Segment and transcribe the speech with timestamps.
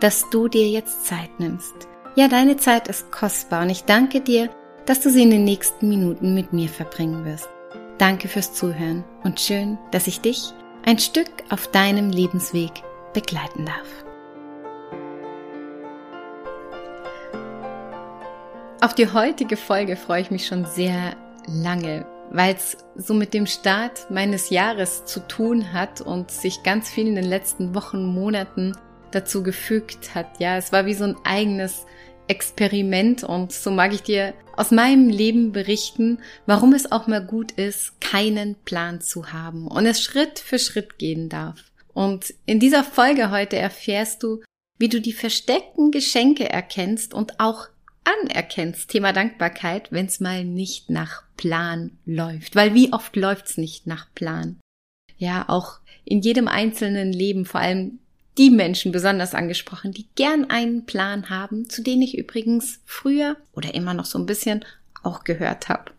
[0.00, 1.74] dass du dir jetzt Zeit nimmst.
[2.16, 4.50] Ja, deine Zeit ist kostbar und ich danke dir,
[4.86, 7.48] dass du sie in den nächsten Minuten mit mir verbringen wirst.
[7.98, 10.52] Danke fürs Zuhören und schön, dass ich dich
[10.84, 12.70] ein Stück auf deinem Lebensweg
[13.12, 13.86] begleiten darf.
[18.80, 21.14] Auf die heutige Folge freue ich mich schon sehr
[21.46, 26.88] lange, weil es so mit dem Start meines Jahres zu tun hat und sich ganz
[26.88, 28.74] viel in den letzten Wochen, Monaten
[29.10, 30.40] dazu gefügt hat.
[30.40, 31.86] Ja, es war wie so ein eigenes
[32.28, 37.52] Experiment und so mag ich dir aus meinem Leben berichten, warum es auch mal gut
[37.52, 41.72] ist, keinen Plan zu haben und es Schritt für Schritt gehen darf.
[41.92, 44.42] Und in dieser Folge heute erfährst du,
[44.78, 47.68] wie du die versteckten Geschenke erkennst und auch
[48.04, 52.56] anerkennst, Thema Dankbarkeit, wenn es mal nicht nach Plan läuft.
[52.56, 54.60] Weil wie oft läuft's nicht nach Plan?
[55.18, 57.98] Ja, auch in jedem einzelnen Leben, vor allem
[58.38, 63.74] die Menschen besonders angesprochen, die gern einen Plan haben, zu denen ich übrigens früher oder
[63.74, 64.64] immer noch so ein bisschen
[65.02, 65.92] auch gehört habe.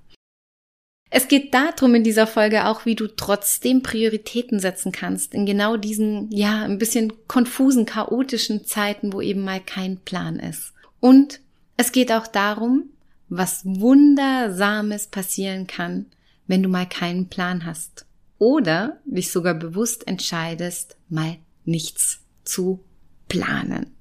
[1.13, 5.75] Es geht darum in dieser Folge auch, wie du trotzdem Prioritäten setzen kannst in genau
[5.75, 10.73] diesen, ja, ein bisschen konfusen, chaotischen Zeiten, wo eben mal kein Plan ist.
[11.01, 11.41] Und
[11.75, 12.91] es geht auch darum,
[13.27, 16.05] was Wundersames passieren kann,
[16.47, 18.05] wenn du mal keinen Plan hast.
[18.38, 22.83] Oder dich sogar bewusst entscheidest, mal nichts zu
[23.27, 23.95] planen.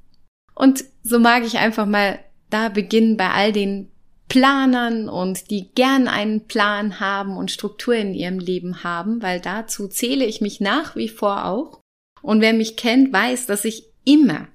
[0.55, 2.19] Und so mag ich einfach mal
[2.50, 3.91] da beginnen bei all den
[4.28, 9.88] Planern und die gern einen Plan haben und Struktur in ihrem Leben haben, weil dazu
[9.88, 11.81] zähle ich mich nach wie vor auch.
[12.22, 14.49] Und wer mich kennt, weiß, dass ich immer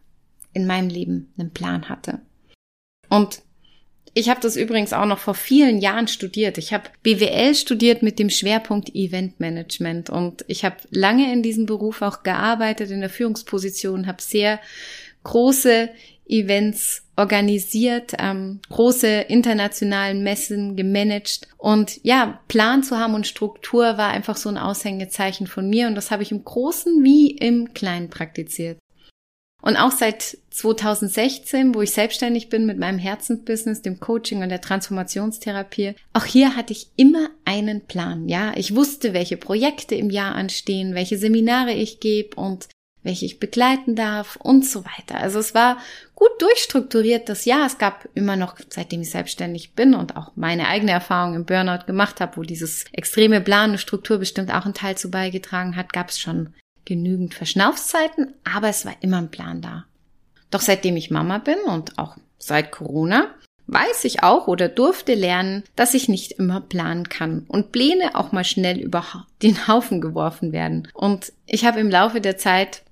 [0.54, 2.22] in meinem Leben einen Plan hatte.
[3.10, 3.42] Und
[4.18, 6.58] ich habe das übrigens auch noch vor vielen Jahren studiert.
[6.58, 12.02] Ich habe BWL studiert mit dem Schwerpunkt Eventmanagement und ich habe lange in diesem Beruf
[12.02, 14.62] auch gearbeitet in der Führungsposition, habe sehr
[15.26, 15.90] große
[16.28, 24.12] Events organisiert, ähm, große internationalen Messen gemanagt und ja, Plan zu haben und Struktur war
[24.12, 28.10] einfach so ein Aushängezeichen von mir und das habe ich im Großen wie im Kleinen
[28.10, 28.78] praktiziert.
[29.66, 34.62] Und auch seit 2016, wo ich selbstständig bin mit meinem Herzensbusiness, dem Coaching und der
[34.62, 38.30] Transformationstherapie, auch hier hatte ich immer einen Plan.
[38.30, 42.70] Ja, ich wusste, welche Projekte im Jahr anstehen, welche Seminare ich gebe und
[43.02, 45.18] welche ich begleiten darf und so weiter.
[45.18, 45.80] Also es war
[46.14, 47.66] gut durchstrukturiert das Jahr.
[47.66, 51.88] Es gab immer noch, seitdem ich selbstständig bin und auch meine eigene Erfahrung im Burnout
[51.88, 55.92] gemacht habe, wo dieses extreme Plan und Struktur bestimmt auch einen Teil zu beigetragen hat,
[55.92, 56.54] gab es schon
[56.86, 59.86] genügend Verschnaufszeiten, aber es war immer ein Plan da.
[60.52, 63.34] Doch seitdem ich Mama bin und auch seit Corona,
[63.68, 68.32] weiß ich auch oder durfte lernen, dass ich nicht immer planen kann und Pläne auch
[68.32, 69.04] mal schnell über
[69.42, 70.88] den Haufen geworfen werden.
[70.94, 72.84] Und ich habe im Laufe der Zeit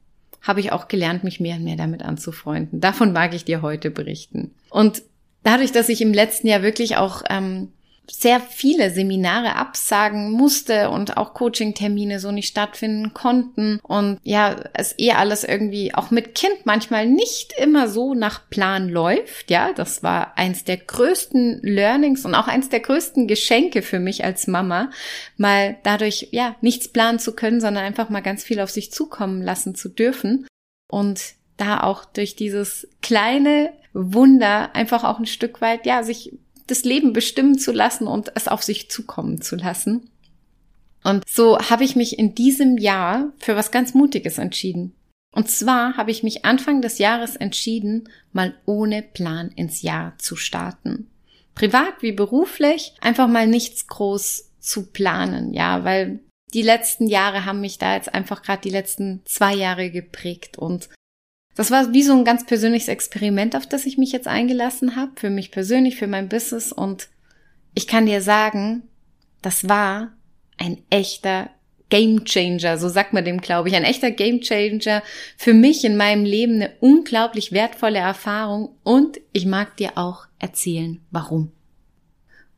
[0.41, 2.81] habe ich auch gelernt, mich mehr und mehr damit anzufreunden.
[2.81, 4.53] Davon mag ich dir heute berichten.
[4.69, 5.03] Und
[5.43, 7.71] dadurch, dass ich im letzten Jahr wirklich auch ähm,
[8.09, 14.95] sehr viele Seminare absagen musste und auch Coaching-Termine so nicht stattfinden konnten und ja, es
[14.97, 19.49] eh alles irgendwie auch mit Kind manchmal nicht immer so nach Plan läuft.
[19.49, 24.25] Ja, das war eins der größten Learnings und auch eins der größten Geschenke für mich
[24.25, 24.89] als Mama,
[25.37, 29.41] mal dadurch ja nichts planen zu können, sondern einfach mal ganz viel auf sich zukommen
[29.41, 30.45] lassen zu dürfen
[30.89, 31.21] und
[31.57, 36.33] da auch durch dieses kleine Wunder einfach auch ein Stück weit, ja, sich
[36.67, 40.09] das Leben bestimmen zu lassen und es auf sich zukommen zu lassen.
[41.03, 44.93] Und so habe ich mich in diesem Jahr für was ganz Mutiges entschieden.
[45.33, 50.35] Und zwar habe ich mich Anfang des Jahres entschieden, mal ohne Plan ins Jahr zu
[50.35, 51.09] starten.
[51.55, 56.19] Privat wie beruflich, einfach mal nichts groß zu planen, ja, weil
[56.53, 60.89] die letzten Jahre haben mich da jetzt einfach gerade die letzten zwei Jahre geprägt und
[61.55, 65.11] das war wie so ein ganz persönliches Experiment, auf das ich mich jetzt eingelassen habe,
[65.15, 66.71] für mich persönlich, für mein Business.
[66.71, 67.09] Und
[67.75, 68.83] ich kann dir sagen,
[69.41, 70.13] das war
[70.57, 71.49] ein echter
[71.89, 75.03] Game Changer, so sagt man dem, glaube ich, ein echter Game Changer
[75.37, 81.01] für mich in meinem Leben, eine unglaublich wertvolle Erfahrung und ich mag dir auch erzählen,
[81.11, 81.51] warum.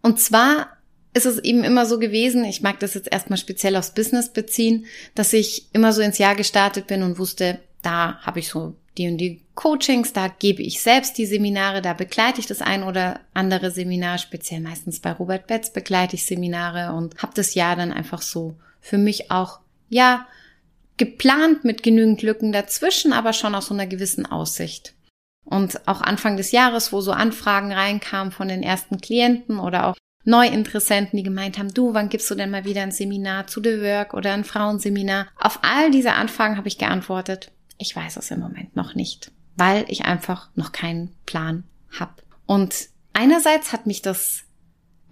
[0.02, 0.78] Und zwar
[1.14, 4.86] ist es eben immer so gewesen, ich mag das jetzt erstmal speziell aufs Business beziehen,
[5.16, 9.08] dass ich immer so ins Jahr gestartet bin und wusste, da habe ich so die
[9.08, 13.20] und die Coachings, da gebe ich selbst die Seminare, da begleite ich das ein oder
[13.34, 17.92] andere Seminar, speziell meistens bei Robert Betz begleite ich Seminare und habe das Jahr dann
[17.92, 19.60] einfach so für mich auch,
[19.90, 20.28] ja,
[20.98, 24.94] geplant mit genügend Lücken dazwischen, aber schon aus so einer gewissen Aussicht.
[25.44, 29.96] Und auch Anfang des Jahres, wo so Anfragen reinkamen von den ersten Klienten oder auch
[30.24, 33.82] Neuinteressenten, die gemeint haben, du, wann gibst du denn mal wieder ein Seminar zu The
[33.82, 35.28] Work oder ein Frauenseminar?
[35.40, 39.86] Auf all diese Anfragen habe ich geantwortet, ich weiß es im Moment noch nicht, weil
[39.88, 41.64] ich einfach noch keinen Plan
[41.98, 42.14] habe.
[42.46, 44.44] Und einerseits hat mich das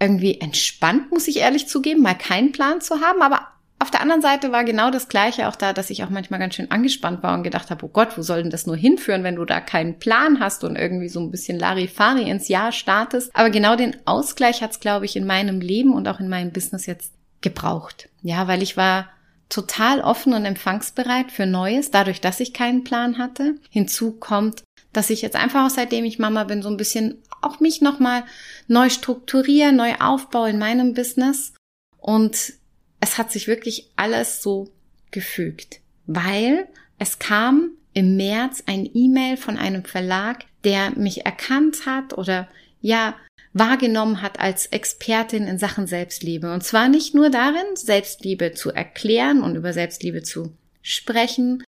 [0.00, 3.48] irgendwie entspannt, muss ich ehrlich zugeben, mal keinen Plan zu haben, aber
[3.84, 6.54] auf der anderen Seite war genau das Gleiche auch da, dass ich auch manchmal ganz
[6.54, 9.36] schön angespannt war und gedacht habe, oh Gott, wo soll denn das nur hinführen, wenn
[9.36, 13.30] du da keinen Plan hast und irgendwie so ein bisschen Larifari ins Jahr startest.
[13.34, 16.50] Aber genau den Ausgleich hat es, glaube ich, in meinem Leben und auch in meinem
[16.50, 17.12] Business jetzt
[17.42, 18.08] gebraucht.
[18.22, 19.08] Ja, weil ich war
[19.48, 23.56] total offen und empfangsbereit für Neues, dadurch, dass ich keinen Plan hatte.
[23.70, 24.62] Hinzu kommt,
[24.92, 28.24] dass ich jetzt einfach auch seitdem ich Mama bin, so ein bisschen auch mich nochmal
[28.68, 31.52] neu strukturiere, neu aufbaue in meinem Business.
[31.98, 32.54] Und
[33.00, 34.70] es hat sich wirklich alles so
[35.10, 36.66] gefügt, weil
[36.98, 42.48] es kam im März ein E-Mail von einem Verlag, der mich erkannt hat oder
[42.80, 43.14] ja
[43.54, 46.52] wahrgenommen hat als Expertin in Sachen Selbstliebe.
[46.52, 50.52] Und zwar nicht nur darin, Selbstliebe zu erklären und über Selbstliebe zu
[50.82, 51.64] sprechen,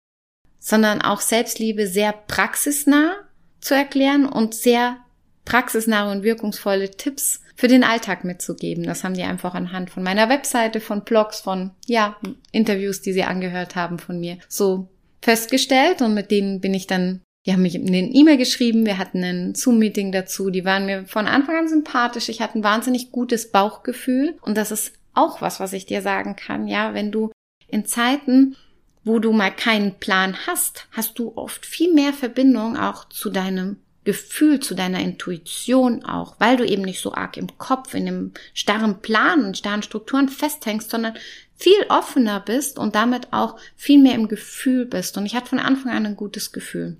[0.59, 3.15] sondern auch Selbstliebe sehr praxisnah
[3.59, 4.97] zu erklären und sehr
[5.45, 8.86] praxisnahe und wirkungsvolle Tipps für den Alltag mitzugeben.
[8.86, 12.15] Das haben die einfach anhand von meiner Webseite, von Blogs, von, ja,
[12.51, 14.88] Interviews, die sie angehört haben von mir, so
[15.21, 19.24] festgestellt und mit denen bin ich dann die haben mich eine E-Mail geschrieben, wir hatten
[19.24, 23.51] ein Zoom-Meeting dazu, die waren mir von Anfang an sympathisch, ich hatte ein wahnsinnig gutes
[23.51, 27.31] Bauchgefühl und das ist auch was, was ich dir sagen kann, ja, wenn du
[27.68, 28.56] in Zeiten,
[29.04, 33.78] wo du mal keinen Plan hast, hast du oft viel mehr Verbindung auch zu deinem
[34.06, 38.31] Gefühl, zu deiner Intuition auch, weil du eben nicht so arg im Kopf, in dem
[38.54, 41.16] starren Plan und starren Strukturen festhängst, sondern
[41.56, 45.18] viel offener bist und damit auch viel mehr im Gefühl bist.
[45.18, 46.98] Und ich hatte von Anfang an ein gutes Gefühl.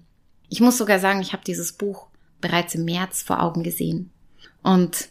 [0.53, 2.09] Ich muss sogar sagen, ich habe dieses Buch
[2.39, 4.11] bereits im März vor Augen gesehen.
[4.61, 5.09] Und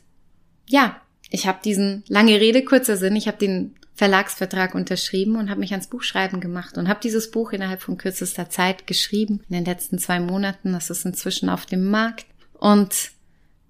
[0.68, 1.00] ja,
[1.30, 5.72] ich habe diesen lange Rede, kurzer Sinn, ich habe den Verlagsvertrag unterschrieben und habe mich
[5.72, 9.98] ans Buchschreiben gemacht und habe dieses Buch innerhalb von kürzester Zeit geschrieben, in den letzten
[9.98, 10.74] zwei Monaten.
[10.74, 12.26] Das ist inzwischen auf dem Markt.
[12.52, 13.10] Und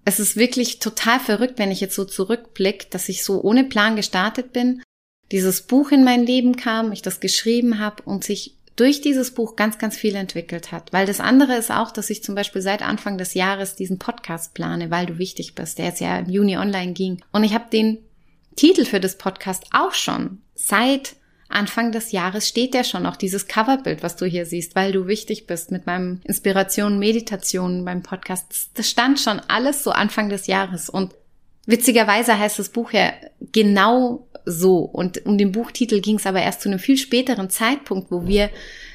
[0.04, 3.96] es ist wirklich total verrückt, wenn ich jetzt so zurückblicke, dass ich so ohne Plan
[3.96, 4.82] gestartet bin,
[5.30, 9.54] dieses Buch in mein Leben kam, ich das geschrieben habe und sich durch dieses Buch
[9.54, 10.92] ganz, ganz viel entwickelt hat.
[10.92, 14.54] Weil das andere ist auch, dass ich zum Beispiel seit Anfang des Jahres diesen Podcast
[14.54, 17.22] plane, weil du wichtig bist, der jetzt ja im Juni online ging.
[17.30, 17.98] Und ich habe den
[18.56, 20.42] Titel für das Podcast auch schon.
[20.56, 21.14] Seit
[21.48, 25.06] Anfang des Jahres steht der schon, auch dieses Coverbild, was du hier siehst, weil du
[25.06, 28.70] wichtig bist mit meinem Inspiration, Meditation beim Podcast.
[28.74, 30.90] Das stand schon alles so Anfang des Jahres.
[30.90, 31.14] Und
[31.66, 33.12] witzigerweise heißt das Buch ja
[33.52, 34.78] genau so.
[34.78, 38.50] Und um den Buchtitel ging es aber erst zu einem viel späteren Zeitpunkt, wo wir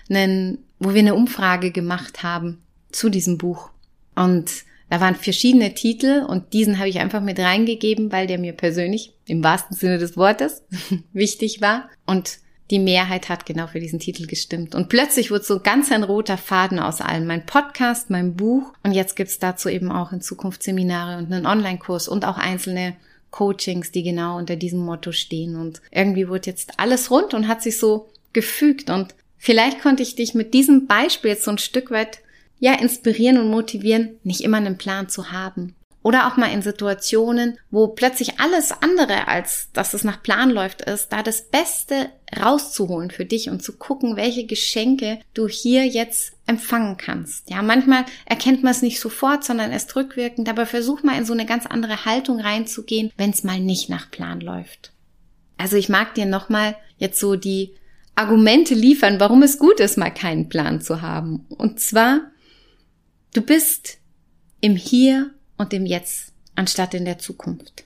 [0.09, 2.61] einen, wo wir eine Umfrage gemacht haben
[2.91, 3.69] zu diesem Buch.
[4.15, 4.49] Und
[4.89, 9.13] da waren verschiedene Titel und diesen habe ich einfach mit reingegeben, weil der mir persönlich
[9.25, 10.63] im wahrsten Sinne des Wortes
[11.13, 11.89] wichtig war.
[12.05, 12.39] Und
[12.71, 14.75] die Mehrheit hat genau für diesen Titel gestimmt.
[14.75, 17.25] Und plötzlich wurde so ganz ein roter Faden aus allem.
[17.25, 18.73] Mein Podcast, mein Buch.
[18.83, 22.95] Und jetzt gibt's dazu eben auch in Zukunft Seminare und einen Online-Kurs und auch einzelne
[23.31, 25.55] Coachings, die genau unter diesem Motto stehen.
[25.55, 28.89] Und irgendwie wurde jetzt alles rund und hat sich so gefügt.
[28.89, 32.19] Und vielleicht konnte ich dich mit diesem Beispiel jetzt so ein Stück weit
[32.59, 35.75] ja, inspirieren und motivieren, nicht immer einen Plan zu haben.
[36.07, 40.81] Oder auch mal in Situationen, wo plötzlich alles andere, als dass es nach Plan läuft,
[40.81, 42.09] ist, da das Beste
[42.41, 47.49] rauszuholen für dich und zu gucken, welche Geschenke du hier jetzt empfangen kannst.
[47.49, 51.33] Ja, manchmal erkennt man es nicht sofort, sondern erst rückwirkend, aber versuch mal in so
[51.33, 54.93] eine ganz andere Haltung reinzugehen, wenn es mal nicht nach Plan läuft.
[55.57, 57.75] Also ich mag dir nochmal jetzt so die
[58.15, 61.47] Argumente liefern, warum es gut ist, mal keinen Plan zu haben.
[61.49, 62.31] Und zwar,
[63.33, 63.99] Du bist
[64.61, 67.85] im Hier und im Jetzt anstatt in der Zukunft.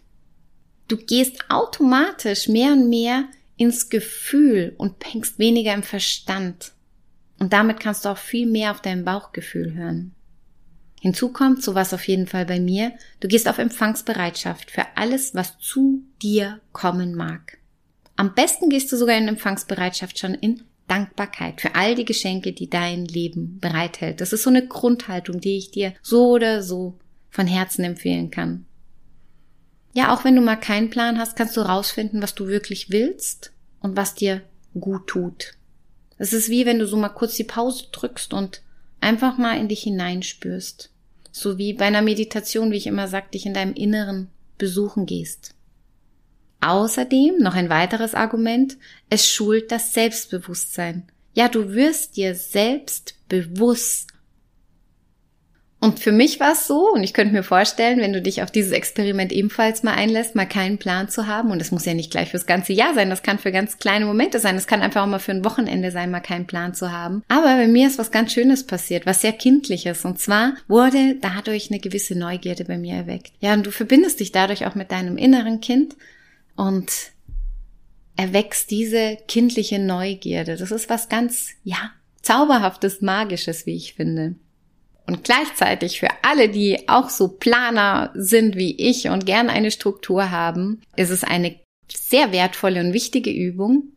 [0.88, 3.26] Du gehst automatisch mehr und mehr
[3.58, 6.72] ins Gefühl und hängst weniger im Verstand.
[7.40, 10.14] Und damit kannst du auch viel mehr auf dein Bauchgefühl hören.
[11.00, 15.34] Hinzu kommt, so was auf jeden Fall bei mir, du gehst auf Empfangsbereitschaft für alles,
[15.34, 17.58] was zu dir kommen mag.
[18.16, 22.70] Am besten gehst du sogar in Empfangsbereitschaft schon in Dankbarkeit für all die Geschenke, die
[22.70, 24.22] dein Leben bereithält.
[24.22, 27.00] Das ist so eine Grundhaltung, die ich dir so oder so
[27.32, 28.66] von Herzen empfehlen kann.
[29.94, 33.52] Ja, auch wenn du mal keinen Plan hast, kannst du rausfinden, was du wirklich willst
[33.80, 34.42] und was dir
[34.80, 35.54] gut tut.
[36.18, 38.62] Es ist wie wenn du so mal kurz die Pause drückst und
[39.00, 40.92] einfach mal in dich hineinspürst.
[41.32, 45.56] So wie bei einer Meditation, wie ich immer sage, dich in deinem Inneren besuchen gehst.
[46.62, 48.78] Außerdem noch ein weiteres Argument,
[49.10, 51.08] es schult das Selbstbewusstsein.
[51.34, 54.11] Ja, du wirst dir selbst bewusst,
[55.82, 58.52] und für mich war es so, und ich könnte mir vorstellen, wenn du dich auf
[58.52, 62.12] dieses Experiment ebenfalls mal einlässt, mal keinen Plan zu haben, und das muss ja nicht
[62.12, 65.02] gleich fürs ganze Jahr sein, das kann für ganz kleine Momente sein, das kann einfach
[65.02, 67.24] auch mal für ein Wochenende sein, mal keinen Plan zu haben.
[67.28, 71.72] Aber bei mir ist was ganz Schönes passiert, was sehr kindliches, und zwar wurde dadurch
[71.72, 73.34] eine gewisse Neugierde bei mir erweckt.
[73.40, 75.96] Ja, und du verbindest dich dadurch auch mit deinem inneren Kind
[76.56, 76.92] und
[78.18, 80.58] erweckst diese kindliche Neugierde.
[80.58, 84.36] Das ist was ganz, ja, zauberhaftes, magisches, wie ich finde.
[85.12, 90.32] Und gleichzeitig für alle, die auch so Planer sind wie ich und gern eine Struktur
[90.32, 91.60] haben, ist es eine
[91.94, 93.90] sehr wertvolle und wichtige Übung,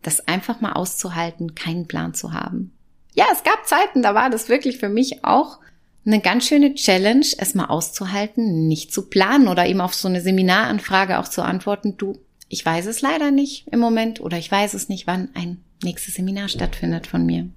[0.00, 2.72] das einfach mal auszuhalten, keinen Plan zu haben.
[3.12, 5.58] Ja, es gab Zeiten, da war das wirklich für mich auch
[6.06, 10.22] eine ganz schöne Challenge, es mal auszuhalten, nicht zu planen oder eben auf so eine
[10.22, 12.18] Seminaranfrage auch zu antworten, du,
[12.48, 16.14] ich weiß es leider nicht im Moment oder ich weiß es nicht, wann ein nächstes
[16.14, 17.50] Seminar stattfindet von mir.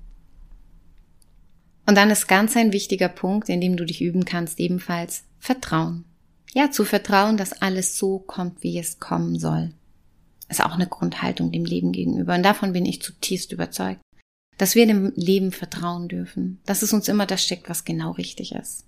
[1.87, 6.03] Und dann ist ganz ein wichtiger Punkt, in dem du dich üben kannst, ebenfalls Vertrauen.
[6.53, 9.71] Ja, zu vertrauen, dass alles so kommt, wie es kommen soll.
[10.49, 12.35] Ist auch eine Grundhaltung dem Leben gegenüber.
[12.35, 14.01] Und davon bin ich zutiefst überzeugt.
[14.57, 16.59] Dass wir dem Leben vertrauen dürfen.
[16.65, 18.85] Dass es uns immer das steckt, was genau richtig ist.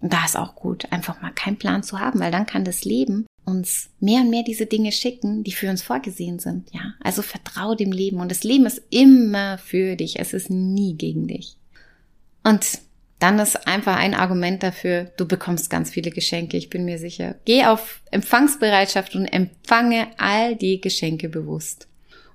[0.00, 2.84] Und da ist auch gut, einfach mal keinen Plan zu haben, weil dann kann das
[2.84, 6.72] Leben uns mehr und mehr diese Dinge schicken, die für uns vorgesehen sind.
[6.72, 8.20] Ja, also vertrau dem Leben.
[8.20, 10.18] Und das Leben ist immer für dich.
[10.18, 11.56] Es ist nie gegen dich.
[12.44, 12.80] Und
[13.18, 17.36] dann ist einfach ein Argument dafür, du bekommst ganz viele Geschenke, ich bin mir sicher.
[17.44, 21.86] Geh auf Empfangsbereitschaft und empfange all die Geschenke bewusst.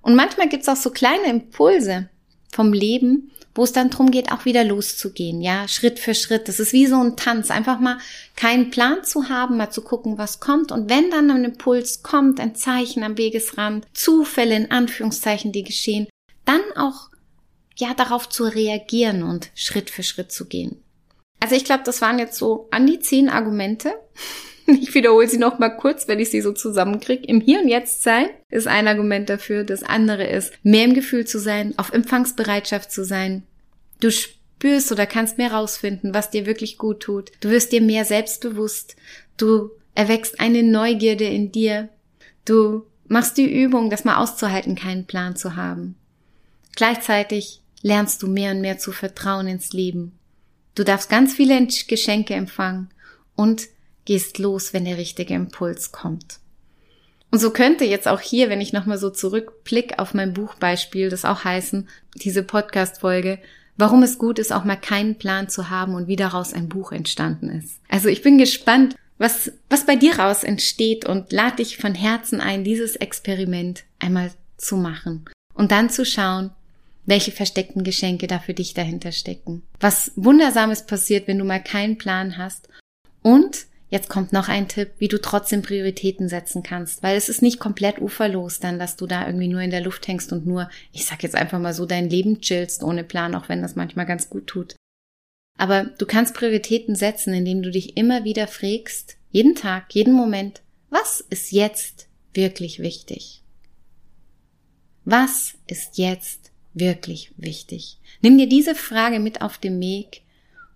[0.02, 2.08] Und manchmal gibt's auch so kleine Impulse
[2.50, 6.48] vom Leben, wo es dann drum geht, auch wieder loszugehen, ja, Schritt für Schritt.
[6.48, 7.98] Das ist wie so ein Tanz, einfach mal
[8.36, 10.72] keinen Plan zu haben, mal zu gucken, was kommt.
[10.72, 16.08] Und wenn dann ein Impuls kommt, ein Zeichen am Wegesrand, Zufälle in Anführungszeichen, die geschehen,
[16.46, 17.10] dann auch
[17.78, 20.82] ja darauf zu reagieren und Schritt für Schritt zu gehen.
[21.40, 23.94] Also ich glaube, das waren jetzt so an die zehn Argumente.
[24.70, 27.26] Ich wiederhole sie noch mal kurz, wenn ich sie so zusammenkriege.
[27.26, 29.64] Im Hier und Jetzt sein ist ein Argument dafür.
[29.64, 33.44] Das andere ist, mehr im Gefühl zu sein, auf Empfangsbereitschaft zu sein.
[34.02, 37.32] Du spürst oder kannst mehr rausfinden, was dir wirklich gut tut.
[37.40, 38.98] Du wirst dir mehr selbstbewusst.
[39.38, 41.88] Du erwächst eine Neugierde in dir.
[42.44, 45.96] Du machst die Übung, das mal auszuhalten, keinen Plan zu haben.
[46.76, 50.18] Gleichzeitig lernst du mehr und mehr zu vertrauen ins Leben.
[50.76, 52.90] Du darfst ganz viele Geschenke empfangen
[53.36, 53.68] und
[54.06, 56.40] gehst los, wenn der richtige Impuls kommt.
[57.32, 61.26] Und so könnte jetzt auch hier, wenn ich nochmal so zurückblick auf mein Buchbeispiel, das
[61.26, 63.40] auch heißen, diese Podcast-Folge,
[63.76, 66.92] warum es gut ist, auch mal keinen Plan zu haben und wie daraus ein Buch
[66.92, 67.82] entstanden ist.
[67.90, 72.40] Also ich bin gespannt, was, was bei dir raus entsteht und lade dich von Herzen
[72.40, 76.52] ein, dieses Experiment einmal zu machen und dann zu schauen,
[77.08, 79.64] welche versteckten Geschenke da für dich dahinter stecken.
[79.80, 82.68] Was Wundersames passiert, wenn du mal keinen Plan hast.
[83.24, 87.42] Und jetzt kommt noch ein Tipp, wie du trotzdem Prioritäten setzen kannst, weil es ist
[87.42, 90.70] nicht komplett uferlos dann, dass du da irgendwie nur in der Luft hängst und nur,
[90.92, 94.06] ich sag jetzt einfach mal so, dein Leben chillst ohne Plan, auch wenn das manchmal
[94.06, 94.76] ganz gut tut.
[95.58, 100.62] Aber du kannst Prioritäten setzen, indem du dich immer wieder fragst, jeden Tag, jeden Moment,
[100.90, 103.42] was ist jetzt wirklich wichtig?
[105.06, 106.47] Was ist jetzt
[106.80, 108.00] wirklich wichtig?
[108.22, 110.22] Nimm dir diese Frage mit auf den Weg,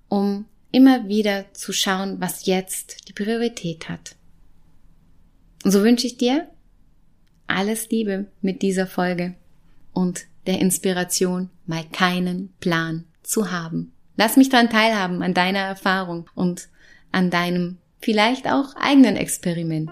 [0.08, 4.16] um immer wieder zu schauen, was jetzt die Priorität hat.
[5.64, 6.50] Und so wünsche ich dir
[7.48, 9.36] alles Liebe mit dieser Folge
[9.94, 13.94] und der Inspiration, mal keinen Plan zu haben.
[14.16, 16.70] Lass mich daran teilhaben, an deiner Erfahrung und
[17.12, 19.92] an deinem vielleicht auch eigenen Experiment.